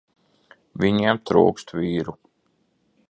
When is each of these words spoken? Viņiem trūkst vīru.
Viņiem 0.83 1.21
trūkst 1.31 1.75
vīru. 1.83 2.17